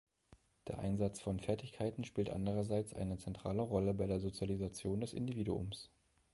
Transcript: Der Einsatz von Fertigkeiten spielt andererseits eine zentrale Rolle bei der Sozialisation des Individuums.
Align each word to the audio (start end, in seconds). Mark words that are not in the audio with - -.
Der 0.67 0.79
Einsatz 0.79 1.19
von 1.19 1.39
Fertigkeiten 1.39 2.03
spielt 2.05 2.31
andererseits 2.31 2.95
eine 2.95 3.19
zentrale 3.19 3.61
Rolle 3.61 3.93
bei 3.93 4.07
der 4.07 4.19
Sozialisation 4.19 4.99
des 4.99 5.13
Individuums. 5.13 5.91